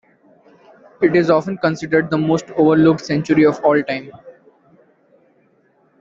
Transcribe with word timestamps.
It 0.99 1.15
is 1.15 1.29
often 1.29 1.59
considered 1.59 2.09
the 2.09 2.17
most 2.17 2.45
overlooked 2.57 3.05
century 3.05 3.45
of 3.45 3.63
all 3.63 3.79
time. 3.83 4.09